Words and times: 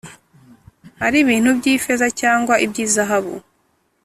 ari 1.05 1.17
ibintu 1.23 1.49
by’ifeza 1.57 2.07
cyangwa 2.19 2.53
iby’izahabu 2.65 3.35